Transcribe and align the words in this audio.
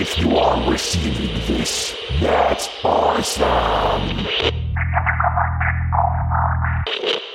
if 0.00 0.18
you 0.18 0.34
are 0.34 0.70
receiving 0.70 1.28
this, 1.46 1.94
that's 2.20 2.70
awesome. 2.82 4.26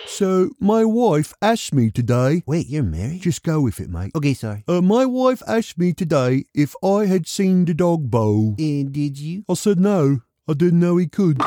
So, 0.08 0.50
my 0.60 0.84
wife 0.84 1.34
asked 1.42 1.76
me 1.76 1.92
today. 1.92 2.42
Wait, 2.48 2.68
you're 2.68 2.84
married? 2.84 3.22
Just 3.22 3.44
go 3.44 3.62
with 3.62 3.80
it, 3.80 3.90
mate. 3.90 4.14
Okay, 4.16 4.34
sorry. 4.34 4.64
Uh, 4.68 4.82
my 4.82 5.06
wife 5.06 5.44
asked 5.48 5.78
me 5.78 5.94
today 5.94 6.46
if 6.56 6.74
I 6.84 7.06
had 7.06 7.28
seen 7.28 7.66
the 7.66 7.74
dog 7.74 8.10
Bo. 8.10 8.56
And 8.58 8.92
did 8.92 9.20
you? 9.20 9.44
I 9.48 9.54
said 9.54 9.80
no. 9.80 10.22
I 10.48 10.54
didn't 10.54 10.80
know 10.80 10.98
he 10.98 11.08
could. 11.08 11.42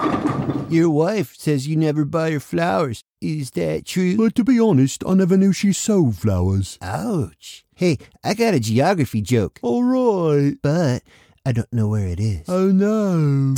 Your 0.68 0.90
wife 0.90 1.34
says 1.36 1.66
you 1.66 1.76
never 1.76 2.04
buy 2.04 2.30
her 2.32 2.40
flowers. 2.40 3.02
Is 3.20 3.50
that 3.52 3.84
true? 3.84 4.16
But 4.16 4.36
to 4.36 4.44
be 4.44 4.60
honest, 4.60 5.02
I 5.06 5.14
never 5.14 5.36
knew 5.36 5.52
she 5.52 5.72
sold 5.72 6.16
flowers. 6.16 6.78
Ouch. 6.80 7.64
Hey, 7.74 7.98
I 8.22 8.34
got 8.34 8.54
a 8.54 8.60
geography 8.60 9.22
joke, 9.22 9.58
All 9.62 9.82
right. 9.82 10.54
but 10.62 11.02
I 11.44 11.50
don't 11.52 11.72
know 11.72 11.88
where 11.88 12.06
it 12.06 12.20
is. 12.20 12.44
Oh 12.48 12.68
no. 12.68 13.54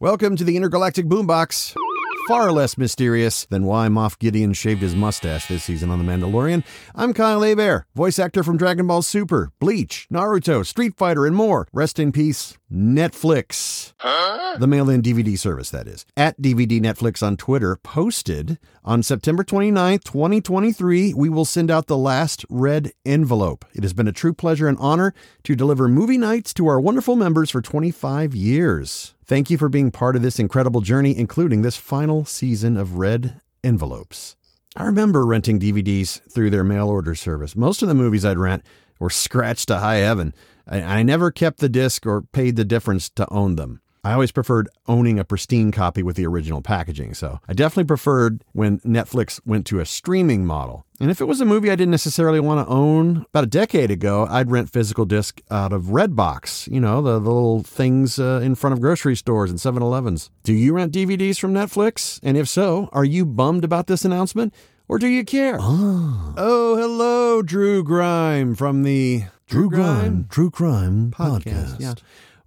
Welcome 0.00 0.36
to 0.36 0.44
the 0.44 0.56
Intergalactic 0.56 1.06
Boombox. 1.06 1.74
Far 2.28 2.52
less 2.52 2.78
mysterious 2.78 3.44
than 3.46 3.64
why 3.64 3.88
Moff 3.88 4.16
Gideon 4.18 4.52
shaved 4.52 4.82
his 4.82 4.94
mustache 4.94 5.48
this 5.48 5.64
season 5.64 5.90
on 5.90 5.98
The 5.98 6.04
Mandalorian. 6.04 6.64
I'm 6.94 7.12
Kyle 7.12 7.42
Hebert, 7.42 7.86
voice 7.96 8.20
actor 8.20 8.44
from 8.44 8.56
Dragon 8.56 8.86
Ball 8.86 9.02
Super, 9.02 9.50
Bleach, 9.58 10.06
Naruto, 10.12 10.64
Street 10.64 10.96
Fighter, 10.96 11.26
and 11.26 11.34
more. 11.34 11.66
Rest 11.72 11.98
in 11.98 12.12
peace, 12.12 12.56
Netflix. 12.72 13.94
The 14.60 14.66
mail 14.66 14.88
in 14.88 15.02
DVD 15.02 15.36
service, 15.36 15.70
that 15.70 15.88
is. 15.88 16.06
At 16.16 16.40
DVD 16.40 16.80
Netflix 16.80 17.20
on 17.20 17.36
Twitter 17.36 17.74
posted 17.76 18.58
on 18.84 19.02
September 19.02 19.42
29th, 19.42 20.04
2023, 20.04 21.14
we 21.14 21.28
will 21.28 21.44
send 21.44 21.68
out 21.70 21.86
the 21.88 21.96
last 21.96 22.44
red 22.48 22.92
envelope. 23.04 23.64
It 23.74 23.82
has 23.82 23.92
been 23.92 24.08
a 24.08 24.12
true 24.12 24.34
pleasure 24.34 24.68
and 24.68 24.78
honor 24.78 25.14
to 25.44 25.56
deliver 25.56 25.88
movie 25.88 26.18
nights 26.18 26.54
to 26.54 26.68
our 26.68 26.80
wonderful 26.80 27.16
members 27.16 27.50
for 27.50 27.60
25 27.60 28.34
years. 28.36 29.14
Thank 29.30 29.48
you 29.48 29.58
for 29.58 29.68
being 29.68 29.92
part 29.92 30.16
of 30.16 30.22
this 30.22 30.40
incredible 30.40 30.80
journey, 30.80 31.16
including 31.16 31.62
this 31.62 31.76
final 31.76 32.24
season 32.24 32.76
of 32.76 32.94
Red 32.94 33.40
Envelopes. 33.62 34.34
I 34.74 34.82
remember 34.86 35.24
renting 35.24 35.60
DVDs 35.60 36.20
through 36.32 36.50
their 36.50 36.64
mail 36.64 36.88
order 36.88 37.14
service. 37.14 37.54
Most 37.54 37.80
of 37.80 37.86
the 37.86 37.94
movies 37.94 38.24
I'd 38.24 38.38
rent 38.38 38.64
were 38.98 39.08
scratched 39.08 39.68
to 39.68 39.78
high 39.78 39.98
heaven. 39.98 40.34
I, 40.66 40.82
I 40.82 41.02
never 41.04 41.30
kept 41.30 41.60
the 41.60 41.68
disc 41.68 42.06
or 42.06 42.22
paid 42.22 42.56
the 42.56 42.64
difference 42.64 43.08
to 43.10 43.32
own 43.32 43.54
them. 43.54 43.80
I 44.02 44.12
always 44.12 44.32
preferred 44.32 44.68
owning 44.88 45.18
a 45.18 45.24
pristine 45.24 45.72
copy 45.72 46.02
with 46.02 46.16
the 46.16 46.26
original 46.26 46.62
packaging, 46.62 47.14
so 47.14 47.38
I 47.46 47.52
definitely 47.52 47.84
preferred 47.88 48.44
when 48.52 48.80
Netflix 48.80 49.40
went 49.44 49.66
to 49.66 49.80
a 49.80 49.86
streaming 49.86 50.46
model. 50.46 50.86
And 50.98 51.10
if 51.10 51.20
it 51.20 51.26
was 51.26 51.40
a 51.40 51.44
movie 51.44 51.70
I 51.70 51.76
didn't 51.76 51.90
necessarily 51.90 52.40
want 52.40 52.66
to 52.66 52.72
own, 52.72 53.26
about 53.28 53.44
a 53.44 53.48
decade 53.48 53.90
ago, 53.90 54.26
I'd 54.28 54.50
rent 54.50 54.70
physical 54.70 55.04
disc 55.04 55.40
out 55.50 55.72
of 55.72 55.84
Redbox, 55.84 56.70
you 56.72 56.80
know, 56.80 57.02
the, 57.02 57.18
the 57.18 57.30
little 57.30 57.62
things 57.62 58.18
uh, 58.18 58.40
in 58.42 58.54
front 58.54 58.72
of 58.72 58.80
grocery 58.80 59.16
stores 59.16 59.50
and 59.50 59.60
7 59.60 59.82
Elevens. 59.82 60.30
Do 60.44 60.52
you 60.52 60.74
rent 60.74 60.92
DVDs 60.92 61.38
from 61.38 61.52
Netflix? 61.52 62.20
And 62.22 62.36
if 62.36 62.48
so, 62.48 62.88
are 62.92 63.04
you 63.04 63.26
bummed 63.26 63.64
about 63.64 63.86
this 63.86 64.04
announcement? 64.04 64.54
Or 64.88 64.98
do 64.98 65.06
you 65.06 65.24
care? 65.24 65.56
Oh, 65.60 66.34
oh 66.36 66.76
hello, 66.76 67.42
Drew 67.42 67.84
Grime 67.84 68.54
from 68.54 68.82
the 68.82 69.24
True 69.46 69.70
Grime 69.70 70.26
True 70.30 70.50
Crime 70.50 71.12
podcast. 71.12 71.80
Yeah. 71.80 71.94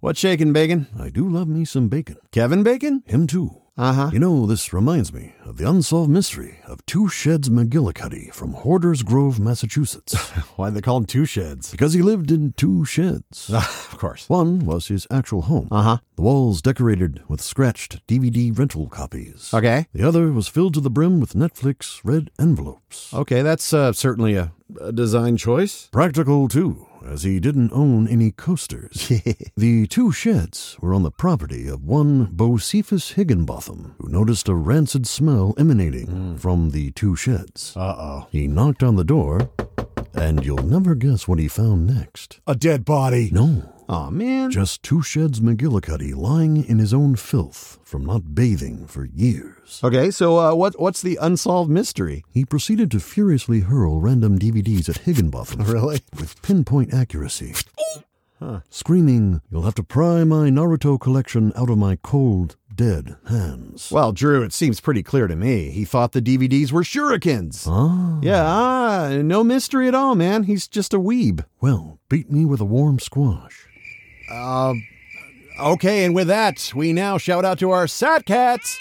What's 0.04 0.20
shaking, 0.20 0.52
Bacon? 0.52 0.86
I 1.00 1.08
do 1.08 1.26
love 1.26 1.48
me 1.48 1.64
some 1.64 1.88
bacon. 1.88 2.18
Kevin 2.30 2.62
Bacon? 2.62 3.02
Him 3.06 3.26
too. 3.26 3.62
Uh 3.78 3.94
huh. 3.94 4.10
You 4.12 4.18
know, 4.18 4.44
this 4.44 4.70
reminds 4.70 5.14
me 5.14 5.32
of 5.46 5.56
the 5.56 5.66
unsolved 5.66 6.10
mystery 6.10 6.58
of 6.66 6.84
Two 6.84 7.08
Sheds 7.08 7.48
McGillicuddy 7.48 8.30
from 8.30 8.52
Hoarders 8.52 9.02
Grove, 9.02 9.40
Massachusetts. 9.40 10.12
Why'd 10.58 10.74
they 10.74 10.82
call 10.82 10.98
him 10.98 11.06
Two 11.06 11.24
Sheds? 11.24 11.70
because 11.70 11.94
he 11.94 12.02
lived 12.02 12.30
in 12.30 12.52
two 12.52 12.84
sheds. 12.84 13.48
of 13.54 13.96
course. 13.96 14.28
One 14.28 14.66
was 14.66 14.88
his 14.88 15.06
actual 15.10 15.40
home. 15.40 15.68
Uh 15.70 15.82
huh. 15.82 15.98
The 16.16 16.22
walls 16.22 16.60
decorated 16.60 17.22
with 17.26 17.40
scratched 17.40 18.06
DVD 18.06 18.56
rental 18.56 18.88
copies. 18.88 19.54
Okay. 19.54 19.86
The 19.94 20.06
other 20.06 20.30
was 20.32 20.48
filled 20.48 20.74
to 20.74 20.82
the 20.82 20.90
brim 20.90 21.18
with 21.18 21.32
Netflix 21.32 22.02
red 22.04 22.30
envelopes. 22.38 23.14
Okay, 23.14 23.40
that's 23.40 23.72
uh, 23.72 23.94
certainly 23.94 24.34
a, 24.34 24.52
a 24.82 24.92
design 24.92 25.38
choice. 25.38 25.88
Practical, 25.90 26.46
too, 26.46 26.86
as 27.04 27.22
he 27.22 27.40
didn't 27.40 27.72
own 27.72 28.08
any 28.08 28.30
coasters. 28.30 29.08
the 29.56 29.86
two 29.86 30.12
sheds 30.12 30.76
were 30.80 30.94
on 30.94 31.02
the 31.02 31.10
property 31.10 31.68
of 31.68 31.84
one 31.84 32.26
Bocephus 32.26 33.12
Higginbotham, 33.14 33.94
who 33.98 34.08
noticed 34.08 34.48
a 34.48 34.54
rancid 34.54 35.06
smell 35.06 35.54
emanating 35.58 36.38
from 36.38 36.70
the 36.70 36.90
two 36.92 37.16
sheds. 37.16 37.76
Uh 37.76 37.94
oh. 37.98 38.26
He 38.30 38.46
knocked 38.46 38.82
on 38.82 38.96
the 38.96 39.04
door, 39.04 39.50
and 40.14 40.44
you'll 40.44 40.62
never 40.62 40.94
guess 40.94 41.28
what 41.28 41.38
he 41.38 41.48
found 41.48 41.86
next. 41.86 42.40
A 42.46 42.54
dead 42.54 42.84
body. 42.84 43.30
No, 43.32 43.73
Oh 43.88 44.10
man. 44.10 44.50
just 44.50 44.82
two 44.82 45.02
sheds 45.02 45.40
McGillicuddy 45.40 46.14
lying 46.14 46.64
in 46.64 46.78
his 46.78 46.94
own 46.94 47.16
filth 47.16 47.78
from 47.84 48.04
not 48.06 48.34
bathing 48.34 48.86
for 48.86 49.04
years. 49.04 49.80
Okay, 49.84 50.10
so 50.10 50.38
uh, 50.38 50.54
what 50.54 50.80
what's 50.80 51.02
the 51.02 51.18
unsolved 51.20 51.70
mystery? 51.70 52.24
He 52.30 52.44
proceeded 52.44 52.90
to 52.92 53.00
furiously 53.00 53.60
hurl 53.60 54.00
random 54.00 54.38
DVDs 54.38 54.88
at 54.88 54.98
Higginbotham. 54.98 55.60
Really? 55.74 56.00
With 56.18 56.40
pinpoint 56.42 56.94
accuracy. 56.94 57.54
Screaming, 58.68 59.40
You'll 59.50 59.62
have 59.62 59.74
to 59.76 59.82
pry 59.82 60.22
my 60.24 60.50
Naruto 60.50 61.00
collection 61.00 61.50
out 61.56 61.70
of 61.70 61.78
my 61.78 61.96
cold, 61.96 62.56
dead 62.74 63.16
hands. 63.28 63.90
Well, 63.90 64.12
Drew, 64.12 64.42
it 64.42 64.52
seems 64.52 64.80
pretty 64.80 65.02
clear 65.02 65.26
to 65.26 65.34
me. 65.36 65.70
He 65.70 65.86
thought 65.86 66.12
the 66.12 66.20
DVDs 66.20 66.70
were 66.70 66.82
shurikens. 66.82 67.66
Ah. 67.66 68.18
Yeah, 68.22 68.44
ah, 68.46 69.08
no 69.22 69.44
mystery 69.44 69.88
at 69.88 69.94
all, 69.94 70.14
man. 70.14 70.42
He's 70.42 70.68
just 70.68 70.92
a 70.92 70.98
weeb. 70.98 71.44
Well, 71.62 71.98
beat 72.10 72.30
me 72.30 72.44
with 72.44 72.60
a 72.60 72.66
warm 72.66 72.98
squash. 72.98 73.66
Um, 74.30 74.86
okay, 75.60 76.04
and 76.04 76.14
with 76.14 76.28
that, 76.28 76.72
we 76.74 76.92
now 76.92 77.18
shout 77.18 77.44
out 77.44 77.58
to 77.60 77.70
our 77.70 77.86
Sat 77.86 78.26
Cats, 78.26 78.78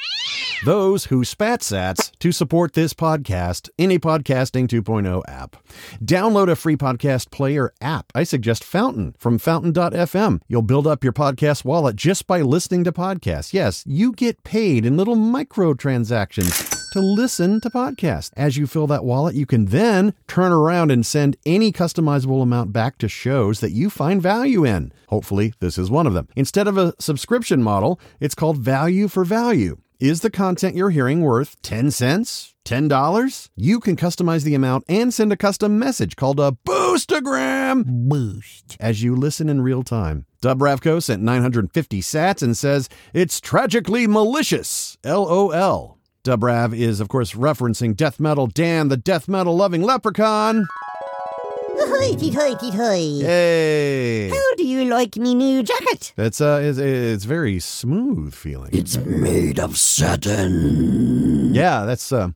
those 0.66 1.06
who 1.06 1.24
spat 1.24 1.62
sats 1.62 2.12
to 2.20 2.32
support 2.32 2.74
this 2.74 2.94
podcast 2.94 3.70
in 3.78 3.92
a 3.92 4.00
Podcasting 4.00 4.68
2.0 4.68 5.22
app. 5.28 5.58
Download 6.04 6.50
a 6.50 6.56
free 6.56 6.78
podcast 6.78 7.32
player 7.32 7.74
app. 7.82 8.12
I 8.16 8.24
suggest 8.24 8.64
Fountain 8.64 9.16
from 9.18 9.38
fountain.fm. 9.38 10.42
You'll 10.48 10.62
build 10.62 10.88
up 10.88 11.04
your 11.04 11.14
podcast 11.14 11.66
wallet 11.66 11.96
just 11.96 12.28
by 12.28 12.42
listening 12.42 12.84
to 12.86 12.92
podcasts. 12.92 13.54
Yes, 13.54 13.84
you 13.86 14.14
get 14.14 14.44
paid 14.44 14.86
in 14.86 14.98
little 14.98 15.18
microtransactions 15.18 16.83
to 16.94 17.02
listen 17.02 17.60
to 17.60 17.72
podcasts. 17.72 18.30
As 18.38 18.56
you 18.56 18.68
fill 18.68 18.86
that 18.86 19.04
wallet, 19.04 19.34
you 19.34 19.48
can 19.48 19.66
then 19.66 20.14
turn 20.28 20.52
around 20.52 20.92
and 20.92 21.04
send 21.04 21.38
any 21.44 21.72
customizable 21.72 22.44
amount 22.44 22.72
back 22.72 23.00
to 23.00 23.10
shows 23.10 23.62
that 23.62 23.72
you 23.72 23.90
find 23.90 24.22
value 24.22 24.64
in. 24.64 24.94
Hopefully, 25.08 25.56
this 25.60 25.80
is 25.80 25.90
one 25.90 26.06
of 26.06 26.14
them. 26.14 26.28
Instead 26.36 26.68
of 26.68 26.78
a 26.78 26.94
subscription 27.00 27.64
model, 27.64 28.00
it's 28.20 28.36
called 28.36 28.60
value 28.60 29.08
for 29.08 29.26
value. 29.26 29.78
Is 30.00 30.22
the 30.22 30.30
content 30.30 30.76
you're 30.76 30.92
hearing 30.92 31.22
worth 31.22 31.60
10 31.64 31.90
cents? 31.90 32.54
$10? 32.64 33.50
You 33.56 33.80
can 33.80 33.96
customize 33.96 34.44
the 34.44 34.54
amount 34.54 34.86
and 34.88 35.12
send 35.12 35.34
a 35.34 35.38
custom 35.38 35.80
message 35.80 36.16
called 36.16 36.40
a 36.40 36.56
boostagram 36.68 37.86
Boost. 38.08 38.78
as 38.80 39.02
you 39.02 39.16
listen 39.16 39.50
in 39.50 39.62
real 39.62 39.82
time. 39.82 40.28
Dub 40.42 40.60
Ravco 40.60 41.02
sent 41.02 41.24
950 41.24 42.02
sats 42.02 42.44
and 42.44 42.56
says, 42.56 42.88
It's 43.14 43.42
tragically 43.42 44.06
malicious. 44.06 44.98
LOL. 45.04 45.98
Dubrav 46.24 46.74
is, 46.74 47.02
of 47.02 47.10
course, 47.10 47.34
referencing 47.34 47.98
death 47.98 48.18
metal 48.18 48.48
Dan, 48.48 48.88
the 48.88 48.96
death 48.96 49.28
metal 49.28 49.58
loving 49.58 49.82
leprechaun. 49.82 50.70
Hoity 51.76 52.32
toity 52.32 52.72
toy. 52.72 52.96
Yay! 52.96 54.30
How 54.30 54.56
do 54.56 54.66
you 54.66 54.86
like 54.86 55.18
me 55.18 55.36
new 55.36 55.64
jacket? 55.64 56.14
It's 56.16 56.40
uh, 56.40 56.62
it's, 56.64 56.78
it's 56.78 57.26
very 57.26 57.60
smooth 57.60 58.34
feeling. 58.34 58.70
It's 58.72 58.96
made 58.96 59.60
of 59.60 59.78
satin. 59.78 61.54
Yeah, 61.54 61.84
that's 61.84 62.14
uh, 62.14 62.30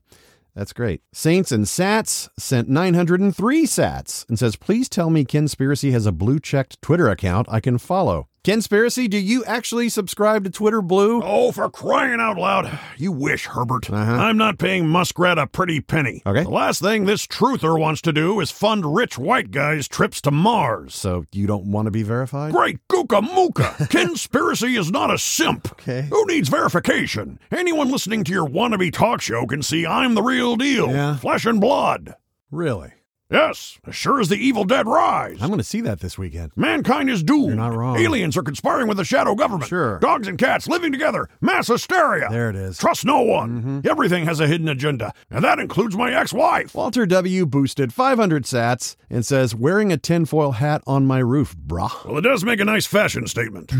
that's 0.54 0.74
great. 0.74 1.00
Saints 1.14 1.50
and 1.50 1.64
Sats 1.64 2.28
sent 2.38 2.68
903 2.68 3.64
Sats 3.64 4.28
and 4.28 4.38
says, 4.38 4.56
"Please 4.56 4.90
tell 4.90 5.08
me 5.08 5.24
Conspiracy 5.24 5.92
has 5.92 6.04
a 6.04 6.12
blue 6.12 6.40
checked 6.40 6.82
Twitter 6.82 7.08
account 7.08 7.46
I 7.50 7.60
can 7.60 7.78
follow." 7.78 8.28
Conspiracy, 8.48 9.08
do 9.08 9.18
you 9.18 9.44
actually 9.44 9.90
subscribe 9.90 10.42
to 10.44 10.48
Twitter 10.48 10.80
Blue? 10.80 11.20
Oh, 11.22 11.52
for 11.52 11.68
crying 11.68 12.18
out 12.18 12.38
loud. 12.38 12.80
You 12.96 13.12
wish, 13.12 13.44
Herbert. 13.44 13.90
Uh-huh. 13.90 14.10
I'm 14.10 14.38
not 14.38 14.56
paying 14.58 14.88
Muskrat 14.88 15.36
a 15.36 15.46
pretty 15.46 15.82
penny. 15.82 16.22
Okay. 16.24 16.44
The 16.44 16.48
last 16.48 16.80
thing 16.80 17.04
this 17.04 17.26
truther 17.26 17.78
wants 17.78 18.00
to 18.00 18.10
do 18.10 18.40
is 18.40 18.50
fund 18.50 18.96
rich 18.96 19.18
white 19.18 19.50
guys' 19.50 19.86
trips 19.86 20.22
to 20.22 20.30
Mars. 20.30 20.94
So 20.94 21.26
you 21.30 21.46
don't 21.46 21.70
want 21.70 21.88
to 21.88 21.90
be 21.90 22.02
verified? 22.02 22.52
Great 22.52 22.78
gooka 22.88 23.20
mooka. 23.20 23.90
Conspiracy 23.90 24.76
is 24.76 24.90
not 24.90 25.12
a 25.12 25.18
simp. 25.18 25.70
Okay. 25.72 26.06
Who 26.08 26.24
needs 26.24 26.48
verification? 26.48 27.38
Anyone 27.52 27.90
listening 27.90 28.24
to 28.24 28.32
your 28.32 28.48
wannabe 28.48 28.94
talk 28.94 29.20
show 29.20 29.44
can 29.44 29.62
see 29.62 29.84
I'm 29.84 30.14
the 30.14 30.22
real 30.22 30.56
deal. 30.56 30.88
Yeah. 30.88 31.18
Flesh 31.18 31.44
and 31.44 31.60
blood. 31.60 32.14
Really? 32.50 32.94
Yes, 33.30 33.78
as 33.86 33.94
sure 33.94 34.20
as 34.20 34.30
the 34.30 34.36
Evil 34.36 34.64
Dead 34.64 34.86
rise. 34.86 35.36
I'm 35.42 35.48
going 35.48 35.58
to 35.58 35.64
see 35.64 35.82
that 35.82 36.00
this 36.00 36.16
weekend. 36.16 36.50
Mankind 36.56 37.10
is 37.10 37.22
doomed. 37.22 37.48
You're 37.48 37.56
not 37.56 37.74
wrong. 37.74 37.98
Aliens 37.98 38.38
are 38.38 38.42
conspiring 38.42 38.88
with 38.88 38.96
the 38.96 39.04
shadow 39.04 39.34
government. 39.34 39.68
Sure. 39.68 39.98
Dogs 39.98 40.28
and 40.28 40.38
cats 40.38 40.66
living 40.66 40.92
together. 40.92 41.28
Mass 41.42 41.66
hysteria. 41.68 42.28
There 42.30 42.48
it 42.48 42.56
is. 42.56 42.78
Trust 42.78 43.04
no 43.04 43.20
one. 43.20 43.58
Mm-hmm. 43.58 43.80
Everything 43.90 44.24
has 44.24 44.40
a 44.40 44.46
hidden 44.46 44.66
agenda, 44.66 45.12
and 45.30 45.44
that 45.44 45.58
includes 45.58 45.94
my 45.94 46.10
ex-wife. 46.10 46.74
Walter 46.74 47.04
W. 47.04 47.44
boosted 47.44 47.92
500 47.92 48.44
sats 48.44 48.96
and 49.10 49.26
says, 49.26 49.54
wearing 49.54 49.92
a 49.92 49.98
tinfoil 49.98 50.52
hat 50.52 50.82
on 50.86 51.04
my 51.04 51.18
roof, 51.18 51.54
brah. 51.54 52.06
Well, 52.06 52.16
it 52.16 52.22
does 52.22 52.44
make 52.44 52.60
a 52.60 52.64
nice 52.64 52.86
fashion 52.86 53.26
statement. 53.26 53.70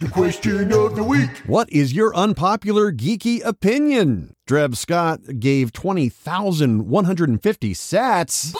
The 0.00 0.08
question 0.08 0.72
of 0.72 0.96
the 0.96 1.04
week. 1.04 1.30
What 1.46 1.70
is 1.70 1.94
your 1.94 2.14
unpopular 2.14 2.92
geeky 2.92 3.40
opinion? 3.44 4.34
Dreb 4.52 4.76
Scott 4.76 5.40
gave 5.40 5.72
20,150 5.72 7.72
sats 7.72 8.54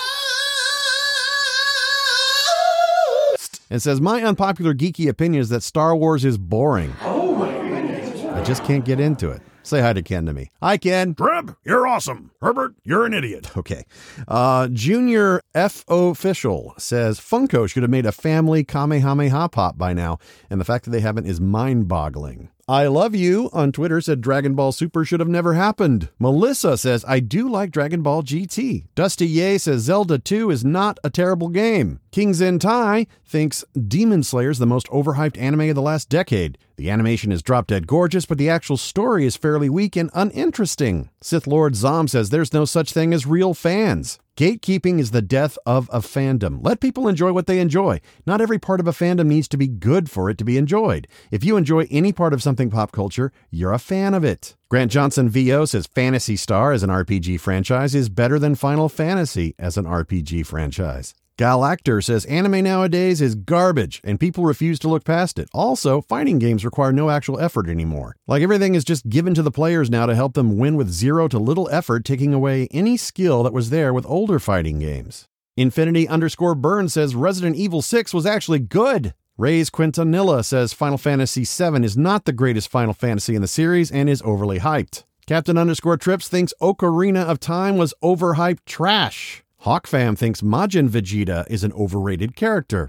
and 3.68 3.82
says, 3.82 4.00
My 4.00 4.22
unpopular 4.22 4.72
geeky 4.72 5.10
opinion 5.10 5.42
is 5.42 5.50
that 5.50 5.62
Star 5.62 5.94
Wars 5.94 6.24
is 6.24 6.38
boring. 6.38 6.96
Oh 7.02 7.34
my 7.34 7.52
goodness. 7.52 8.24
I 8.24 8.42
just 8.42 8.64
can't 8.64 8.86
get 8.86 9.00
into 9.00 9.28
it. 9.28 9.42
Say 9.64 9.82
hi 9.82 9.92
to 9.92 10.00
Ken 10.00 10.24
to 10.24 10.32
me. 10.32 10.50
Hi, 10.62 10.78
Ken. 10.78 11.14
Dreb, 11.14 11.56
you're 11.62 11.86
awesome. 11.86 12.30
Herbert, 12.40 12.74
you're 12.84 13.04
an 13.04 13.12
idiot. 13.12 13.50
Okay. 13.58 13.84
Uh, 14.26 14.68
Junior 14.68 15.42
F 15.54 15.84
official 15.88 16.72
says 16.78 17.20
Funko 17.20 17.68
should 17.68 17.82
have 17.82 17.90
made 17.90 18.06
a 18.06 18.12
family 18.12 18.64
Kamehameha 18.64 19.50
pop 19.50 19.76
by 19.76 19.92
now, 19.92 20.18
and 20.48 20.58
the 20.58 20.64
fact 20.64 20.86
that 20.86 20.90
they 20.90 21.00
haven't 21.00 21.26
is 21.26 21.38
mind 21.38 21.86
boggling. 21.86 22.48
I 22.68 22.86
love 22.86 23.12
you 23.12 23.50
on 23.52 23.72
Twitter 23.72 24.00
said 24.00 24.20
Dragon 24.20 24.54
Ball 24.54 24.70
Super 24.70 25.04
should 25.04 25.18
have 25.18 25.28
never 25.28 25.54
happened. 25.54 26.10
Melissa 26.20 26.78
says 26.78 27.04
I 27.08 27.18
do 27.18 27.48
like 27.48 27.72
Dragon 27.72 28.02
Ball 28.02 28.22
GT. 28.22 28.84
Dusty 28.94 29.26
Ye 29.26 29.58
says 29.58 29.82
Zelda 29.82 30.16
2 30.16 30.48
is 30.48 30.64
not 30.64 31.00
a 31.02 31.10
terrible 31.10 31.48
game. 31.48 31.98
King 32.12 32.34
Zen 32.34 32.60
Tai 32.60 33.08
thinks 33.26 33.64
Demon 33.88 34.22
Slayer 34.22 34.50
is 34.50 34.60
the 34.60 34.66
most 34.66 34.86
overhyped 34.90 35.36
anime 35.38 35.70
of 35.70 35.74
the 35.74 35.82
last 35.82 36.08
decade. 36.08 36.56
The 36.82 36.90
animation 36.90 37.30
is 37.30 37.44
drop 37.44 37.68
dead 37.68 37.86
gorgeous, 37.86 38.26
but 38.26 38.38
the 38.38 38.50
actual 38.50 38.76
story 38.76 39.24
is 39.24 39.36
fairly 39.36 39.70
weak 39.70 39.94
and 39.94 40.10
uninteresting. 40.14 41.10
Sith 41.20 41.46
Lord 41.46 41.76
Zom 41.76 42.08
says 42.08 42.30
there's 42.30 42.52
no 42.52 42.64
such 42.64 42.90
thing 42.90 43.14
as 43.14 43.24
real 43.24 43.54
fans. 43.54 44.18
Gatekeeping 44.36 44.98
is 44.98 45.12
the 45.12 45.22
death 45.22 45.56
of 45.64 45.88
a 45.92 46.00
fandom. 46.00 46.58
Let 46.60 46.80
people 46.80 47.06
enjoy 47.06 47.32
what 47.32 47.46
they 47.46 47.60
enjoy. 47.60 48.00
Not 48.26 48.40
every 48.40 48.58
part 48.58 48.80
of 48.80 48.88
a 48.88 48.90
fandom 48.90 49.26
needs 49.26 49.46
to 49.48 49.56
be 49.56 49.68
good 49.68 50.10
for 50.10 50.28
it 50.28 50.38
to 50.38 50.44
be 50.44 50.58
enjoyed. 50.58 51.06
If 51.30 51.44
you 51.44 51.56
enjoy 51.56 51.86
any 51.88 52.12
part 52.12 52.32
of 52.32 52.42
something 52.42 52.68
pop 52.68 52.90
culture, 52.90 53.30
you're 53.52 53.72
a 53.72 53.78
fan 53.78 54.12
of 54.12 54.24
it. 54.24 54.56
Grant 54.68 54.90
Johnson 54.90 55.28
VO 55.28 55.66
says 55.66 55.86
Phantasy 55.86 56.34
Star 56.34 56.72
as 56.72 56.82
an 56.82 56.90
RPG 56.90 57.38
franchise 57.38 57.94
is 57.94 58.08
better 58.08 58.40
than 58.40 58.56
Final 58.56 58.88
Fantasy 58.88 59.54
as 59.56 59.76
an 59.76 59.84
RPG 59.84 60.46
franchise. 60.46 61.14
Galactor 61.42 62.04
says 62.04 62.24
anime 62.26 62.62
nowadays 62.62 63.20
is 63.20 63.34
garbage 63.34 64.00
and 64.04 64.20
people 64.20 64.44
refuse 64.44 64.78
to 64.78 64.88
look 64.88 65.02
past 65.02 65.40
it. 65.40 65.48
Also, 65.52 66.00
fighting 66.00 66.38
games 66.38 66.64
require 66.64 66.92
no 66.92 67.10
actual 67.10 67.40
effort 67.40 67.68
anymore. 67.68 68.14
Like 68.28 68.44
everything 68.44 68.76
is 68.76 68.84
just 68.84 69.08
given 69.08 69.34
to 69.34 69.42
the 69.42 69.50
players 69.50 69.90
now 69.90 70.06
to 70.06 70.14
help 70.14 70.34
them 70.34 70.56
win 70.56 70.76
with 70.76 70.88
zero 70.88 71.26
to 71.26 71.40
little 71.40 71.68
effort, 71.72 72.04
taking 72.04 72.32
away 72.32 72.68
any 72.70 72.96
skill 72.96 73.42
that 73.42 73.52
was 73.52 73.70
there 73.70 73.92
with 73.92 74.06
older 74.06 74.38
fighting 74.38 74.78
games. 74.78 75.26
Infinity 75.56 76.06
underscore 76.06 76.54
Burn 76.54 76.88
says 76.88 77.16
Resident 77.16 77.56
Evil 77.56 77.82
6 77.82 78.14
was 78.14 78.24
actually 78.24 78.60
good. 78.60 79.12
Ray's 79.36 79.68
Quintanilla 79.68 80.44
says 80.44 80.72
Final 80.72 80.96
Fantasy 80.96 81.42
VII 81.42 81.84
is 81.84 81.96
not 81.96 82.24
the 82.24 82.32
greatest 82.32 82.70
Final 82.70 82.94
Fantasy 82.94 83.34
in 83.34 83.42
the 83.42 83.48
series 83.48 83.90
and 83.90 84.08
is 84.08 84.22
overly 84.24 84.60
hyped. 84.60 85.02
Captain 85.26 85.58
underscore 85.58 85.96
Trips 85.96 86.28
thinks 86.28 86.54
Ocarina 86.62 87.24
of 87.24 87.40
Time 87.40 87.76
was 87.76 87.94
overhyped 88.00 88.60
trash. 88.64 89.42
HawkFam 89.64 90.18
thinks 90.18 90.40
Majin 90.40 90.88
Vegeta 90.88 91.48
is 91.48 91.62
an 91.62 91.72
overrated 91.74 92.34
character. 92.34 92.88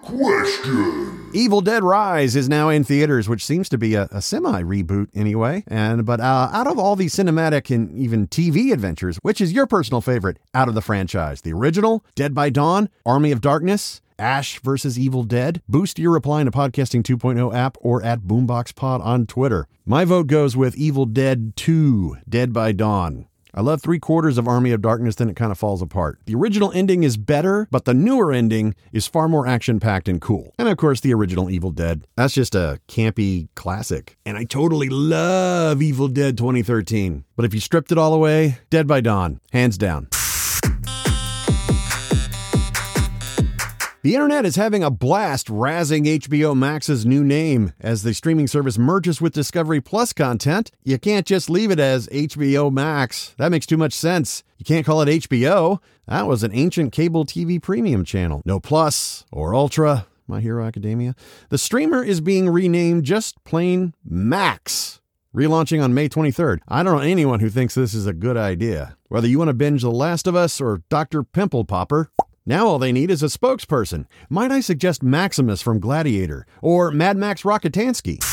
Question. 0.00 1.28
Evil 1.34 1.60
Dead 1.60 1.84
Rise 1.84 2.34
is 2.34 2.48
now 2.48 2.70
in 2.70 2.84
theaters, 2.84 3.28
which 3.28 3.44
seems 3.44 3.68
to 3.68 3.76
be 3.76 3.94
a, 3.94 4.08
a 4.10 4.22
semi 4.22 4.62
reboot 4.62 5.08
anyway. 5.14 5.64
And 5.66 6.06
but 6.06 6.20
uh, 6.20 6.48
out 6.54 6.66
of 6.66 6.78
all 6.78 6.96
these 6.96 7.14
cinematic 7.14 7.74
and 7.74 7.94
even 7.94 8.28
TV 8.28 8.72
adventures, 8.72 9.18
which 9.20 9.42
is 9.42 9.52
your 9.52 9.66
personal 9.66 10.00
favorite 10.00 10.38
out 10.54 10.68
of 10.68 10.74
the 10.74 10.80
franchise? 10.80 11.42
The 11.42 11.52
original, 11.52 12.02
Dead 12.14 12.34
by 12.34 12.48
Dawn, 12.48 12.88
Army 13.04 13.30
of 13.30 13.42
Darkness, 13.42 14.00
Ash 14.18 14.58
versus 14.60 14.98
Evil 14.98 15.22
Dead? 15.22 15.60
Boost 15.68 15.98
your 15.98 16.12
reply 16.12 16.40
in 16.40 16.46
the 16.46 16.50
Podcasting 16.50 17.02
2.0 17.02 17.54
app 17.54 17.76
or 17.82 18.02
at 18.02 18.20
Boombox 18.20 18.74
Pod 18.74 19.02
on 19.02 19.26
Twitter. 19.26 19.68
My 19.84 20.06
vote 20.06 20.28
goes 20.28 20.56
with 20.56 20.76
Evil 20.76 21.04
Dead 21.04 21.52
2, 21.56 22.16
Dead 22.26 22.54
by 22.54 22.72
Dawn. 22.72 23.26
I 23.58 23.60
love 23.60 23.82
three 23.82 23.98
quarters 23.98 24.38
of 24.38 24.46
Army 24.46 24.70
of 24.70 24.80
Darkness, 24.80 25.16
then 25.16 25.28
it 25.28 25.34
kind 25.34 25.50
of 25.50 25.58
falls 25.58 25.82
apart. 25.82 26.20
The 26.26 26.36
original 26.36 26.70
ending 26.70 27.02
is 27.02 27.16
better, 27.16 27.66
but 27.72 27.86
the 27.86 27.92
newer 27.92 28.30
ending 28.32 28.76
is 28.92 29.08
far 29.08 29.26
more 29.26 29.48
action 29.48 29.80
packed 29.80 30.08
and 30.08 30.20
cool. 30.20 30.54
And 30.60 30.68
of 30.68 30.76
course, 30.76 31.00
the 31.00 31.12
original 31.12 31.50
Evil 31.50 31.72
Dead. 31.72 32.06
That's 32.14 32.34
just 32.34 32.54
a 32.54 32.78
campy 32.86 33.48
classic. 33.56 34.16
And 34.24 34.36
I 34.36 34.44
totally 34.44 34.88
love 34.88 35.82
Evil 35.82 36.06
Dead 36.06 36.38
2013. 36.38 37.24
But 37.34 37.46
if 37.46 37.52
you 37.52 37.58
stripped 37.58 37.90
it 37.90 37.98
all 37.98 38.14
away, 38.14 38.58
Dead 38.70 38.86
by 38.86 39.00
Dawn, 39.00 39.40
hands 39.50 39.76
down. 39.76 40.06
The 44.02 44.14
internet 44.14 44.46
is 44.46 44.54
having 44.54 44.84
a 44.84 44.92
blast 44.92 45.48
razzing 45.48 46.06
HBO 46.06 46.56
Max's 46.56 47.04
new 47.04 47.24
name. 47.24 47.72
As 47.80 48.04
the 48.04 48.14
streaming 48.14 48.46
service 48.46 48.78
merges 48.78 49.20
with 49.20 49.32
Discovery 49.32 49.80
Plus 49.80 50.12
content, 50.12 50.70
you 50.84 51.00
can't 51.00 51.26
just 51.26 51.50
leave 51.50 51.72
it 51.72 51.80
as 51.80 52.06
HBO 52.10 52.72
Max. 52.72 53.34
That 53.38 53.50
makes 53.50 53.66
too 53.66 53.76
much 53.76 53.92
sense. 53.92 54.44
You 54.56 54.64
can't 54.64 54.86
call 54.86 55.02
it 55.02 55.08
HBO. 55.08 55.80
That 56.06 56.28
was 56.28 56.44
an 56.44 56.52
ancient 56.54 56.92
cable 56.92 57.24
TV 57.24 57.60
premium 57.60 58.04
channel. 58.04 58.40
No 58.44 58.60
Plus 58.60 59.24
or 59.32 59.52
Ultra. 59.52 60.06
My 60.28 60.40
Hero 60.40 60.64
Academia. 60.64 61.16
The 61.48 61.58
streamer 61.58 62.04
is 62.04 62.20
being 62.20 62.48
renamed 62.48 63.02
just 63.02 63.42
plain 63.42 63.94
Max. 64.04 65.00
Relaunching 65.34 65.82
on 65.82 65.92
May 65.92 66.08
23rd. 66.08 66.58
I 66.68 66.84
don't 66.84 66.98
know 66.98 67.02
anyone 67.02 67.40
who 67.40 67.50
thinks 67.50 67.74
this 67.74 67.94
is 67.94 68.06
a 68.06 68.12
good 68.12 68.36
idea. 68.36 68.96
Whether 69.08 69.26
you 69.26 69.38
want 69.38 69.48
to 69.48 69.54
binge 69.54 69.82
The 69.82 69.90
Last 69.90 70.28
of 70.28 70.36
Us 70.36 70.60
or 70.60 70.82
Dr. 70.88 71.24
Pimple 71.24 71.64
Popper, 71.64 72.10
now 72.48 72.66
all 72.66 72.78
they 72.78 72.92
need 72.92 73.10
is 73.10 73.22
a 73.22 73.26
spokesperson. 73.26 74.06
Might 74.30 74.50
I 74.50 74.60
suggest 74.60 75.02
Maximus 75.02 75.60
from 75.60 75.78
Gladiator 75.78 76.46
or 76.62 76.90
Mad 76.90 77.16
Max 77.18 77.42
Rockatansky? 77.42 78.24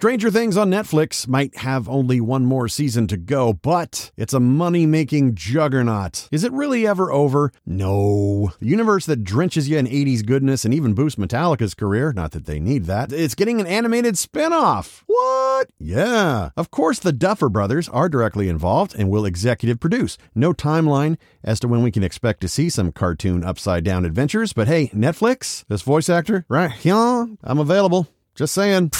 Stranger 0.00 0.30
Things 0.30 0.56
on 0.56 0.70
Netflix 0.70 1.28
might 1.28 1.54
have 1.58 1.86
only 1.86 2.22
one 2.22 2.46
more 2.46 2.68
season 2.68 3.06
to 3.08 3.18
go, 3.18 3.52
but 3.52 4.10
it's 4.16 4.32
a 4.32 4.40
money 4.40 4.86
making 4.86 5.34
juggernaut. 5.34 6.26
Is 6.32 6.42
it 6.42 6.52
really 6.52 6.86
ever 6.86 7.12
over? 7.12 7.52
No. 7.66 8.50
The 8.60 8.66
universe 8.66 9.04
that 9.04 9.24
drenches 9.24 9.68
you 9.68 9.76
in 9.76 9.84
80s 9.84 10.24
goodness 10.24 10.64
and 10.64 10.72
even 10.72 10.94
boosts 10.94 11.20
Metallica's 11.20 11.74
career, 11.74 12.14
not 12.14 12.30
that 12.30 12.46
they 12.46 12.58
need 12.58 12.86
that, 12.86 13.12
it's 13.12 13.34
getting 13.34 13.60
an 13.60 13.66
animated 13.66 14.16
spin 14.16 14.54
off. 14.54 15.04
What? 15.06 15.68
Yeah. 15.78 16.48
Of 16.56 16.70
course, 16.70 16.98
the 16.98 17.12
Duffer 17.12 17.50
Brothers 17.50 17.86
are 17.90 18.08
directly 18.08 18.48
involved 18.48 18.94
and 18.98 19.10
will 19.10 19.26
executive 19.26 19.80
produce. 19.80 20.16
No 20.34 20.54
timeline 20.54 21.18
as 21.44 21.60
to 21.60 21.68
when 21.68 21.82
we 21.82 21.90
can 21.90 22.02
expect 22.02 22.40
to 22.40 22.48
see 22.48 22.70
some 22.70 22.90
cartoon 22.90 23.44
upside 23.44 23.84
down 23.84 24.06
adventures, 24.06 24.54
but 24.54 24.66
hey, 24.66 24.88
Netflix, 24.94 25.66
this 25.68 25.82
voice 25.82 26.08
actor, 26.08 26.46
right? 26.48 26.72
Yeah, 26.82 27.26
I'm 27.44 27.58
available. 27.58 28.08
Just 28.34 28.54
saying. 28.54 28.92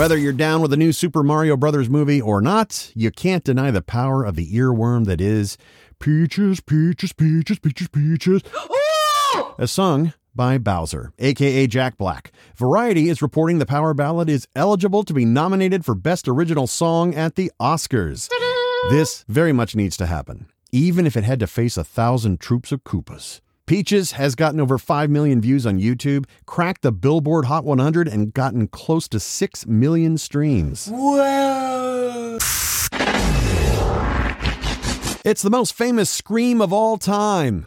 Whether 0.00 0.16
you're 0.16 0.32
down 0.32 0.62
with 0.62 0.70
the 0.70 0.78
new 0.78 0.92
Super 0.92 1.22
Mario 1.22 1.58
Brothers 1.58 1.90
movie 1.90 2.22
or 2.22 2.40
not, 2.40 2.90
you 2.94 3.10
can't 3.10 3.44
deny 3.44 3.70
the 3.70 3.82
power 3.82 4.24
of 4.24 4.34
the 4.34 4.50
earworm 4.50 5.04
that 5.04 5.20
is 5.20 5.58
Peaches, 5.98 6.60
Peaches, 6.60 7.12
Peaches, 7.12 7.58
Peaches, 7.58 7.88
Peaches. 7.88 8.40
As 9.58 9.70
sung 9.70 10.14
by 10.34 10.56
Bowser, 10.56 11.12
aka 11.18 11.66
Jack 11.66 11.98
Black. 11.98 12.32
Variety 12.56 13.10
is 13.10 13.20
reporting 13.20 13.58
the 13.58 13.66
power 13.66 13.92
ballad 13.92 14.30
is 14.30 14.48
eligible 14.56 15.02
to 15.02 15.12
be 15.12 15.26
nominated 15.26 15.84
for 15.84 15.94
Best 15.94 16.26
Original 16.26 16.66
Song 16.66 17.14
at 17.14 17.34
the 17.34 17.52
Oscars. 17.60 18.30
This 18.88 19.26
very 19.28 19.52
much 19.52 19.76
needs 19.76 19.98
to 19.98 20.06
happen, 20.06 20.46
even 20.72 21.06
if 21.06 21.14
it 21.14 21.24
had 21.24 21.40
to 21.40 21.46
face 21.46 21.76
a 21.76 21.84
thousand 21.84 22.40
troops 22.40 22.72
of 22.72 22.84
Koopas. 22.84 23.42
Peaches 23.70 24.10
has 24.10 24.34
gotten 24.34 24.58
over 24.58 24.78
5 24.78 25.10
million 25.10 25.40
views 25.40 25.64
on 25.64 25.78
YouTube, 25.78 26.24
cracked 26.44 26.82
the 26.82 26.90
Billboard 26.90 27.44
Hot 27.44 27.64
100, 27.64 28.08
and 28.08 28.34
gotten 28.34 28.66
close 28.66 29.06
to 29.06 29.20
6 29.20 29.66
million 29.68 30.18
streams. 30.18 30.88
Whoa! 30.88 32.36
It's 35.24 35.42
the 35.42 35.50
most 35.50 35.74
famous 35.74 36.10
scream 36.10 36.60
of 36.60 36.72
all 36.72 36.98
time. 36.98 37.64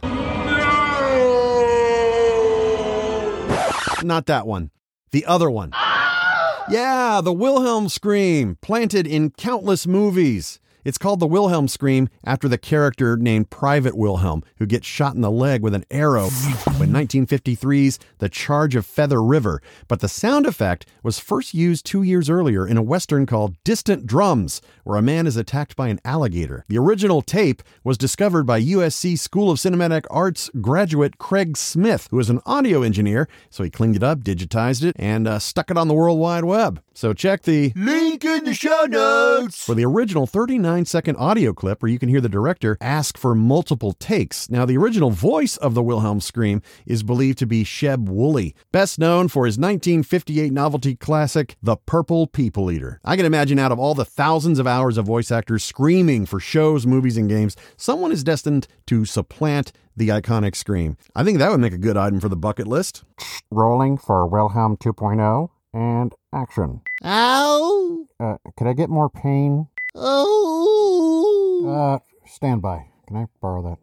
Not 4.02 4.26
that 4.26 4.46
one. 4.46 4.72
The 5.10 5.24
other 5.24 5.50
one. 5.50 5.70
Oh! 5.72 6.64
Yeah, 6.68 7.22
the 7.24 7.32
Wilhelm 7.32 7.88
scream, 7.88 8.58
planted 8.60 9.06
in 9.06 9.30
countless 9.30 9.86
movies. 9.86 10.60
It's 10.84 10.98
called 10.98 11.18
the 11.18 11.26
Wilhelm 11.26 11.66
scream 11.66 12.10
after 12.24 12.46
the 12.46 12.58
character 12.58 13.16
named 13.16 13.48
Private 13.48 13.96
Wilhelm, 13.96 14.44
who 14.58 14.66
gets 14.66 14.86
shot 14.86 15.14
in 15.14 15.22
the 15.22 15.30
leg 15.30 15.62
with 15.62 15.74
an 15.74 15.86
arrow 15.90 16.26
in 16.26 16.92
1953's 16.92 17.98
The 18.18 18.28
Charge 18.28 18.76
of 18.76 18.84
Feather 18.84 19.22
River. 19.22 19.62
But 19.88 20.00
the 20.00 20.08
sound 20.08 20.44
effect 20.44 20.84
was 21.02 21.18
first 21.18 21.54
used 21.54 21.86
two 21.86 22.02
years 22.02 22.28
earlier 22.28 22.68
in 22.68 22.76
a 22.76 22.82
western 22.82 23.24
called 23.24 23.56
Distant 23.64 24.06
Drums, 24.06 24.60
where 24.84 24.98
a 24.98 25.02
man 25.02 25.26
is 25.26 25.38
attacked 25.38 25.74
by 25.74 25.88
an 25.88 26.00
alligator. 26.04 26.66
The 26.68 26.78
original 26.78 27.22
tape 27.22 27.62
was 27.82 27.96
discovered 27.96 28.44
by 28.44 28.60
USC 28.60 29.18
School 29.18 29.50
of 29.50 29.58
Cinematic 29.58 30.04
Arts 30.10 30.50
graduate 30.60 31.16
Craig 31.16 31.56
Smith, 31.56 32.08
who 32.10 32.18
is 32.18 32.28
an 32.28 32.42
audio 32.44 32.82
engineer, 32.82 33.26
so 33.48 33.64
he 33.64 33.70
cleaned 33.70 33.96
it 33.96 34.02
up, 34.02 34.18
digitized 34.18 34.84
it, 34.84 34.96
and 34.98 35.26
uh, 35.26 35.38
stuck 35.38 35.70
it 35.70 35.78
on 35.78 35.88
the 35.88 35.94
World 35.94 36.18
Wide 36.18 36.44
Web. 36.44 36.82
So 36.94 37.12
check 37.12 37.42
the 37.42 37.72
Link 37.74 38.24
in 38.24 38.44
the 38.44 38.54
show 38.54 38.86
notes. 38.88 39.64
for 39.64 39.74
the 39.74 39.84
original 39.84 40.28
39 40.28 40.84
second 40.84 41.16
audio 41.16 41.52
clip 41.52 41.82
where 41.82 41.90
you 41.90 41.98
can 41.98 42.08
hear 42.08 42.20
the 42.20 42.28
director 42.28 42.78
ask 42.80 43.18
for 43.18 43.34
multiple 43.34 43.92
takes. 43.94 44.48
Now, 44.48 44.64
the 44.64 44.76
original 44.76 45.10
voice 45.10 45.56
of 45.56 45.74
the 45.74 45.82
Wilhelm 45.82 46.20
scream 46.20 46.62
is 46.86 47.02
believed 47.02 47.38
to 47.38 47.46
be 47.46 47.64
Sheb 47.64 48.08
Wooley, 48.08 48.54
best 48.70 49.00
known 49.00 49.26
for 49.26 49.44
his 49.44 49.58
1958 49.58 50.52
novelty 50.52 50.94
classic, 50.94 51.56
The 51.60 51.76
Purple 51.76 52.28
People 52.28 52.70
Eater. 52.70 53.00
I 53.04 53.16
can 53.16 53.26
imagine 53.26 53.58
out 53.58 53.72
of 53.72 53.80
all 53.80 53.94
the 53.94 54.04
thousands 54.04 54.60
of 54.60 54.66
hours 54.68 54.96
of 54.96 55.04
voice 55.04 55.32
actors 55.32 55.64
screaming 55.64 56.26
for 56.26 56.38
shows, 56.38 56.86
movies, 56.86 57.16
and 57.16 57.28
games, 57.28 57.56
someone 57.76 58.12
is 58.12 58.22
destined 58.22 58.68
to 58.86 59.04
supplant 59.04 59.72
the 59.96 60.08
iconic 60.10 60.54
scream. 60.54 60.96
I 61.14 61.24
think 61.24 61.38
that 61.38 61.50
would 61.50 61.60
make 61.60 61.72
a 61.72 61.78
good 61.78 61.96
item 61.96 62.20
for 62.20 62.28
the 62.28 62.36
bucket 62.36 62.68
list. 62.68 63.02
Rolling 63.50 63.98
for 63.98 64.26
Wilhelm 64.26 64.76
2.0 64.76 65.50
and 65.74 66.14
action. 66.32 66.80
Ow! 67.04 68.06
Uh, 68.18 68.36
could 68.56 68.68
I 68.68 68.72
get 68.72 68.88
more 68.88 69.10
pain? 69.10 69.66
Oh! 69.94 71.66
Uh, 71.66 71.98
stand 72.26 72.62
by. 72.62 72.86
Can 73.06 73.16
I 73.16 73.26
borrow 73.42 73.62
that? 73.62 73.78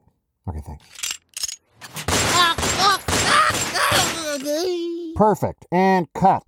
Okay, 0.49 0.61
thanks. 0.65 0.85
Ah, 2.07 2.55
ah, 2.57 3.03
ah. 3.07 3.51
Perfect. 5.15 5.67
And 5.71 6.07
cut. 6.13 6.43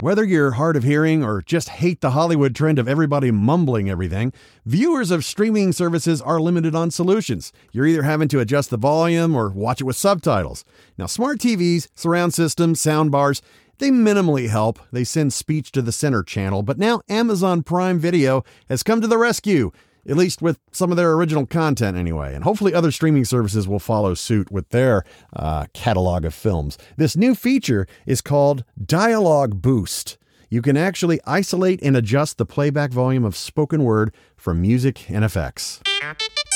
Whether 0.00 0.24
you're 0.24 0.52
hard 0.52 0.76
of 0.76 0.82
hearing 0.82 1.22
or 1.22 1.42
just 1.42 1.68
hate 1.68 2.00
the 2.00 2.12
Hollywood 2.12 2.54
trend 2.54 2.78
of 2.78 2.88
everybody 2.88 3.30
mumbling 3.30 3.90
everything, 3.90 4.32
viewers 4.64 5.10
of 5.10 5.26
streaming 5.26 5.72
services 5.72 6.22
are 6.22 6.40
limited 6.40 6.74
on 6.74 6.90
solutions. 6.90 7.52
You're 7.70 7.86
either 7.86 8.04
having 8.04 8.26
to 8.28 8.40
adjust 8.40 8.70
the 8.70 8.78
volume 8.78 9.36
or 9.36 9.50
watch 9.50 9.82
it 9.82 9.84
with 9.84 9.96
subtitles. 9.96 10.64
Now, 10.96 11.04
smart 11.04 11.38
TVs, 11.38 11.88
surround 11.94 12.32
systems, 12.32 12.80
sound 12.80 13.10
bars, 13.10 13.42
they 13.76 13.90
minimally 13.90 14.48
help. 14.48 14.78
They 14.90 15.04
send 15.04 15.34
speech 15.34 15.70
to 15.72 15.82
the 15.82 15.92
center 15.92 16.22
channel, 16.22 16.62
but 16.62 16.78
now 16.78 17.02
Amazon 17.10 17.62
Prime 17.62 17.98
Video 17.98 18.42
has 18.70 18.82
come 18.82 19.02
to 19.02 19.06
the 19.06 19.18
rescue. 19.18 19.70
At 20.08 20.16
least 20.16 20.42
with 20.42 20.58
some 20.72 20.90
of 20.90 20.96
their 20.96 21.12
original 21.12 21.46
content, 21.46 21.96
anyway. 21.96 22.34
And 22.34 22.44
hopefully, 22.44 22.74
other 22.74 22.90
streaming 22.90 23.24
services 23.24 23.68
will 23.68 23.78
follow 23.78 24.14
suit 24.14 24.50
with 24.50 24.68
their 24.70 25.04
uh, 25.34 25.66
catalog 25.74 26.24
of 26.24 26.34
films. 26.34 26.78
This 26.96 27.16
new 27.16 27.34
feature 27.34 27.86
is 28.06 28.20
called 28.20 28.64
Dialogue 28.84 29.60
Boost. 29.60 30.18
You 30.48 30.62
can 30.62 30.76
actually 30.76 31.20
isolate 31.26 31.80
and 31.80 31.96
adjust 31.96 32.38
the 32.38 32.46
playback 32.46 32.90
volume 32.90 33.24
of 33.24 33.36
spoken 33.36 33.84
word 33.84 34.12
from 34.36 34.60
music 34.60 35.08
and 35.08 35.24
effects. 35.24 35.80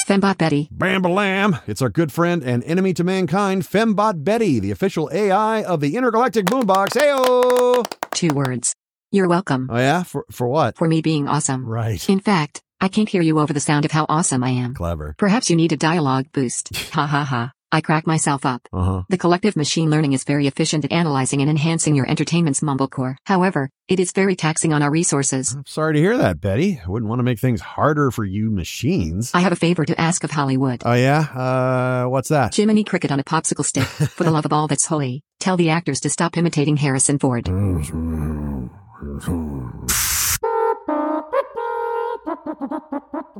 Fembot 0.09 0.37
Betty. 0.37 0.69
Bambalam! 0.77 1.63
It's 1.67 1.81
our 1.81 1.89
good 1.89 2.13
friend 2.13 2.43
and 2.43 2.63
enemy 2.65 2.93
to 2.95 3.05
mankind, 3.05 3.63
Fembot 3.63 4.25
Betty, 4.25 4.59
the 4.59 4.71
official 4.71 5.09
AI 5.13 5.63
of 5.63 5.81
the 5.81 5.97
Intergalactic 5.97 6.45
Boombox. 6.47 6.89
Heyo! 6.99 7.87
Two 8.11 8.35
words. 8.35 8.75
You're 9.13 9.29
welcome. 9.29 9.69
Oh 9.71 9.79
yeah, 9.79 10.03
for 10.03 10.27
for 10.31 10.49
what? 10.49 10.77
For 10.77 10.89
me 10.89 11.01
being 11.01 11.29
awesome. 11.29 11.65
Right. 11.65 12.07
In 12.09 12.19
fact, 12.19 12.64
I 12.81 12.89
can't 12.89 13.09
hear 13.09 13.23
you 13.23 13.39
over 13.39 13.53
the 13.53 13.61
sound 13.61 13.85
of 13.85 13.91
how 13.93 14.07
awesome 14.09 14.45
I 14.45 14.51
am. 14.51 14.75
Clever. 14.75 15.15
Perhaps 15.19 15.49
you 15.51 15.57
need 15.57 15.73
a 15.73 15.77
dialogue 15.77 16.27
boost. 16.33 16.75
ha 16.93 17.07
ha 17.07 17.25
ha. 17.25 17.53
I 17.73 17.81
crack 17.81 18.07
myself 18.07 18.47
up. 18.47 18.69
Uh 18.73 18.83
huh. 18.83 19.03
The 19.09 19.19
collective 19.19 19.57
machine 19.57 19.91
learning 19.91 20.13
is 20.13 20.23
very 20.23 20.47
efficient 20.47 20.85
at 20.85 20.93
analyzing 20.93 21.41
and 21.41 21.51
enhancing 21.51 21.97
your 21.97 22.09
entertainment's 22.09 22.61
mumblecore. 22.61 23.17
However, 23.27 23.69
it 23.89 23.99
is 23.99 24.13
very 24.13 24.37
taxing 24.37 24.73
on 24.73 24.81
our 24.81 24.93
resources. 24.93 25.57
Sorry 25.67 25.95
to 25.95 25.99
hear 25.99 26.17
that, 26.17 26.41
Betty. 26.41 26.81
I 26.85 26.89
wouldn't 26.89 27.09
want 27.09 27.19
to 27.19 27.25
make 27.25 27.41
things 27.41 27.61
harder 27.61 28.13
for 28.13 28.25
you 28.25 28.49
machines. 28.51 29.33
I 29.35 29.41
have 29.41 29.53
a 29.53 29.57
favor 29.57 29.85
to 29.85 30.01
ask 30.01 30.23
of 30.23 30.31
Hollywood. 30.31 30.83
Oh 30.85 30.93
yeah? 30.93 31.23
Uh, 31.35 32.09
what's 32.09 32.29
that? 32.29 32.55
Jiminy 32.55 32.85
Cricket 32.85 33.11
on 33.11 33.19
a 33.19 33.25
popsicle 33.25 33.65
stick. 33.65 33.85
For 34.15 34.23
the 34.23 34.31
love 34.31 34.45
of 34.45 34.53
all 34.53 34.69
that's 34.69 34.87
holy, 34.87 35.25
tell 35.41 35.57
the 35.57 35.71
actors 35.71 35.99
to 36.01 36.11
stop 36.11 36.37
imitating 36.37 36.77
Harrison 36.77 37.19
Ford. 37.19 37.49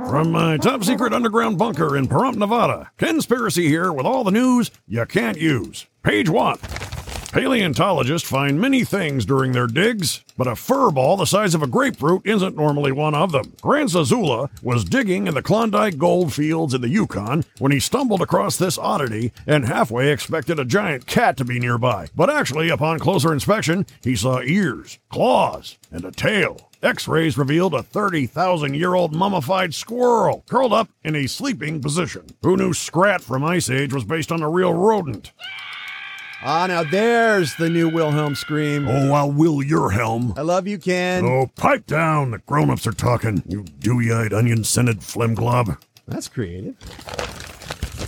From 0.09 0.33
my 0.33 0.57
top 0.57 0.85
secret 0.85 1.13
underground 1.13 1.59
bunker 1.59 1.97
in 1.97 2.09
Pahrump, 2.09 2.37
Nevada, 2.37 2.91
Conspiracy 2.97 3.69
here 3.69 3.93
with 3.93 4.07
all 4.07 4.25
the 4.25 4.31
news 4.31 4.71
you 4.87 5.05
can't 5.07 5.39
use. 5.39 5.87
Page 6.03 6.29
1. 6.29 6.59
Paleontologists 7.35 8.29
find 8.29 8.61
many 8.61 8.85
things 8.85 9.27
during 9.27 9.51
their 9.51 9.67
digs, 9.67 10.23
but 10.39 10.47
a 10.47 10.55
fur 10.55 10.93
ball 10.93 11.17
the 11.17 11.25
size 11.25 11.53
of 11.53 11.65
a 11.65 11.67
grapefruit 11.67 12.23
isn't 12.25 12.55
normally 12.55 12.93
one 12.93 13.13
of 13.13 13.33
them. 13.33 13.55
Grant 13.61 13.91
Zazula 13.91 14.51
was 14.63 14.85
digging 14.85 15.27
in 15.27 15.35
the 15.35 15.43
Klondike 15.43 15.99
gold 15.99 16.33
fields 16.33 16.75
in 16.75 16.81
the 16.81 16.89
Yukon 16.89 17.45
when 17.59 17.73
he 17.73 17.81
stumbled 17.81 18.23
across 18.23 18.57
this 18.57 18.79
oddity 18.79 19.33
and 19.49 19.65
halfway 19.65 20.13
expected 20.13 20.61
a 20.61 20.65
giant 20.65 21.09
cat 21.09 21.37
to 21.39 21.45
be 21.45 21.59
nearby. 21.59 22.07
But 22.15 22.31
actually, 22.31 22.69
upon 22.69 23.01
closer 23.01 23.33
inspection, 23.33 23.85
he 24.01 24.15
saw 24.15 24.41
ears, 24.41 25.01
claws, 25.09 25.77
and 25.91 26.05
a 26.05 26.13
tail. 26.13 26.71
X 26.85 27.09
rays 27.09 27.37
revealed 27.37 27.75
a 27.75 27.83
30,000 27.83 28.75
year 28.75 28.95
old 28.95 29.13
mummified 29.13 29.75
squirrel 29.75 30.45
curled 30.49 30.73
up 30.73 30.89
in 31.03 31.17
a 31.17 31.27
sleeping 31.27 31.83
position. 31.83 32.27
Who 32.43 32.57
knew 32.57 32.73
Scrat 32.73 33.23
from 33.23 33.43
Ice 33.43 33.69
Age 33.69 33.93
was 33.93 34.05
based 34.05 34.31
on 34.31 34.41
a 34.41 34.49
real 34.49 34.73
rodent? 34.73 35.33
Ah, 36.47 36.67
now 36.67 36.83
there's 36.83 37.55
the 37.55 37.71
new 37.71 37.89
Wilhelm 37.89 38.35
scream. 38.35 38.87
Oh, 38.87 39.13
I'll 39.13 39.33
will 39.33 39.63
your 39.63 39.91
helm. 39.93 40.35
I 40.37 40.43
love 40.43 40.69
you, 40.69 40.77
Ken. 40.77 41.25
Oh, 41.25 41.51
pipe 41.57 41.87
down. 41.87 42.33
The 42.33 42.39
grown 42.39 42.69
ups 42.69 42.87
are 42.87 42.93
talking. 42.93 43.43
You 43.49 43.63
dewy 43.63 44.13
eyed, 44.13 44.35
onion 44.35 44.63
scented 44.63 45.03
phlegm 45.03 45.35
glob. 45.35 45.79
That's 46.07 46.29
creative. 46.29 46.77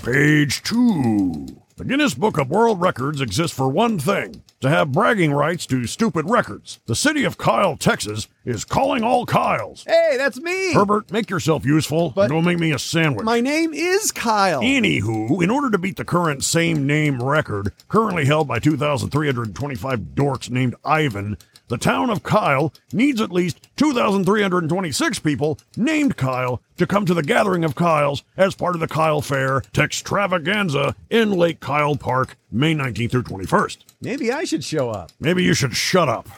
Page 0.05 0.62
two. 0.62 1.47
The 1.76 1.85
Guinness 1.85 2.14
Book 2.14 2.38
of 2.38 2.49
World 2.49 2.80
Records 2.80 3.21
exists 3.21 3.54
for 3.54 3.68
one 3.68 3.99
thing 3.99 4.42
to 4.61 4.71
have 4.71 4.92
bragging 4.92 5.35
rights 5.35 5.66
to 5.66 5.87
stupid 5.87 6.25
records. 6.26 6.80
The 6.87 6.97
city 6.97 7.23
of 7.25 7.37
Kyle, 7.37 7.76
Texas 7.76 8.28
is 8.47 8.64
calling 8.64 9.02
all 9.04 9.26
Kyles. 9.26 9.85
Hey, 9.87 10.14
that's 10.16 10.40
me. 10.40 10.73
Herbert, 10.73 11.12
make 11.12 11.28
yourself 11.28 11.66
useful 11.66 12.14
But- 12.16 12.23
and 12.23 12.30
go 12.30 12.40
make 12.40 12.59
me 12.59 12.73
a 12.73 12.78
sandwich. 12.78 13.26
My 13.26 13.40
name 13.42 13.75
is 13.75 14.11
Kyle. 14.11 14.62
Anywho, 14.62 15.42
in 15.42 15.50
order 15.50 15.71
to 15.71 15.76
beat 15.76 15.97
the 15.97 16.04
current 16.06 16.42
same 16.42 16.87
name 16.87 17.23
record, 17.23 17.75
currently 17.88 18.25
held 18.25 18.49
by 18.49 18.59
2,325 18.59 20.00
dorks 20.14 20.49
named 20.49 20.76
Ivan, 20.83 21.37
the 21.68 21.78
town 21.78 22.11
of 22.11 22.23
Kyle 22.23 22.73
needs 22.92 23.20
at 23.20 23.32
least 23.32 23.68
2,326 23.76 25.18
people 25.20 25.58
named 25.76 26.16
Kyle 26.16 26.62
to 26.76 26.87
come 26.87 27.06
to 27.06 27.14
the 27.14 27.23
gathering 27.23 27.64
of 27.64 27.75
Kyles 27.75 28.23
as 28.37 28.54
part 28.54 28.75
of 28.75 28.80
the 28.80 28.88
Kyle 28.88 29.20
Fair 29.20 29.62
Textravaganza 29.73 30.94
in 31.11 31.32
Lake 31.32 31.61
Kyle 31.61 31.96
Park, 31.96 32.37
May 32.50 32.75
19th 32.75 33.11
through 33.11 33.23
21st. 33.25 33.78
Maybe 34.00 34.30
I 34.30 34.44
should 34.44 34.64
show 34.64 34.90
up. 34.90 35.12
Maybe 35.18 35.42
you 35.42 35.54
should 35.54 35.75
shut 35.75 36.08
up. 36.08 36.28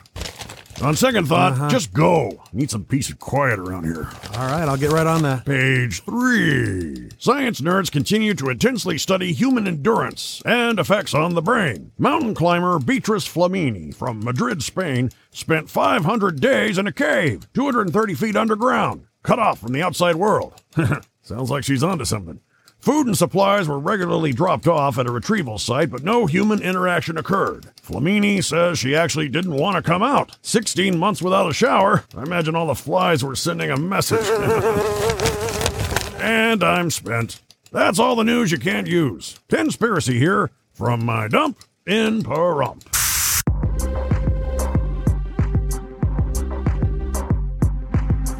On 0.80 0.94
second 0.94 1.26
thought, 1.26 1.52
uh-huh. 1.52 1.68
just 1.68 1.92
go. 1.92 2.40
Need 2.52 2.70
some 2.70 2.84
peace 2.84 3.08
and 3.10 3.18
quiet 3.18 3.58
around 3.58 3.84
here. 3.84 4.08
All 4.34 4.46
right, 4.46 4.68
I'll 4.68 4.76
get 4.76 4.92
right 4.92 5.08
on 5.08 5.22
that. 5.22 5.44
Page 5.44 6.02
3. 6.04 7.08
Science 7.18 7.60
nerds 7.60 7.90
continue 7.90 8.32
to 8.34 8.48
intensely 8.48 8.96
study 8.96 9.32
human 9.32 9.66
endurance 9.66 10.40
and 10.46 10.78
effects 10.78 11.14
on 11.14 11.34
the 11.34 11.42
brain. 11.42 11.90
Mountain 11.98 12.34
climber 12.34 12.78
Beatrice 12.78 13.26
Flamini 13.26 13.92
from 13.92 14.24
Madrid, 14.24 14.62
Spain, 14.62 15.10
spent 15.30 15.68
500 15.68 16.40
days 16.40 16.78
in 16.78 16.86
a 16.86 16.92
cave, 16.92 17.52
230 17.54 18.14
feet 18.14 18.36
underground, 18.36 19.04
cut 19.24 19.40
off 19.40 19.58
from 19.58 19.72
the 19.72 19.82
outside 19.82 20.14
world. 20.14 20.62
Sounds 21.22 21.50
like 21.50 21.64
she's 21.64 21.82
onto 21.82 22.04
something. 22.04 22.40
Food 22.78 23.06
and 23.06 23.18
supplies 23.18 23.68
were 23.68 23.78
regularly 23.78 24.32
dropped 24.32 24.68
off 24.68 24.98
at 24.98 25.06
a 25.06 25.10
retrieval 25.10 25.58
site, 25.58 25.90
but 25.90 26.04
no 26.04 26.26
human 26.26 26.62
interaction 26.62 27.18
occurred. 27.18 27.66
Flamini 27.82 28.42
says 28.42 28.78
she 28.78 28.94
actually 28.94 29.28
didn't 29.28 29.54
want 29.54 29.76
to 29.76 29.82
come 29.82 30.02
out. 30.02 30.36
16 30.42 30.96
months 30.96 31.20
without 31.20 31.50
a 31.50 31.52
shower. 31.52 32.04
I 32.16 32.22
imagine 32.22 32.54
all 32.54 32.68
the 32.68 32.74
flies 32.76 33.24
were 33.24 33.34
sending 33.34 33.70
a 33.70 33.76
message. 33.76 34.26
and 36.20 36.62
I'm 36.62 36.90
spent. 36.90 37.42
That's 37.72 37.98
all 37.98 38.14
the 38.14 38.24
news 38.24 38.52
you 38.52 38.58
can't 38.58 38.86
use. 38.86 39.38
Conspiracy 39.48 40.18
here 40.18 40.50
from 40.72 41.04
my 41.04 41.26
dump 41.28 41.58
in 41.84 42.22
Pahrump. 42.22 42.84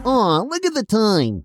Aw, 0.04 0.40
look 0.42 0.64
at 0.64 0.74
the 0.74 0.84
time. 0.84 1.42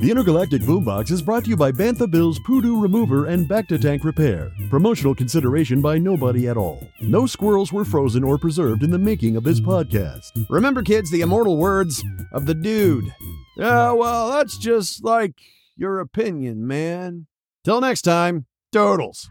The 0.00 0.10
Intergalactic 0.10 0.62
Boombox 0.62 1.10
is 1.10 1.20
brought 1.20 1.44
to 1.44 1.50
you 1.50 1.58
by 1.58 1.72
Bantha 1.72 2.10
Bill's 2.10 2.38
Poodoo 2.38 2.80
Remover 2.80 3.26
and 3.26 3.46
Bacta 3.46 3.78
Tank 3.78 4.02
Repair. 4.02 4.50
Promotional 4.70 5.14
consideration 5.14 5.82
by 5.82 5.98
nobody 5.98 6.48
at 6.48 6.56
all. 6.56 6.88
No 7.02 7.26
squirrels 7.26 7.70
were 7.70 7.84
frozen 7.84 8.24
or 8.24 8.38
preserved 8.38 8.82
in 8.82 8.90
the 8.90 8.98
making 8.98 9.36
of 9.36 9.44
this 9.44 9.60
podcast. 9.60 10.46
Remember, 10.48 10.82
kids, 10.82 11.10
the 11.10 11.20
immortal 11.20 11.58
words 11.58 12.02
of 12.32 12.46
the 12.46 12.54
dude. 12.54 13.12
Yeah, 13.58 13.92
well, 13.92 14.30
that's 14.30 14.56
just 14.56 15.04
like 15.04 15.34
your 15.76 16.00
opinion, 16.00 16.66
man. 16.66 17.26
Till 17.62 17.82
next 17.82 18.00
time, 18.00 18.46
Totals. 18.72 19.28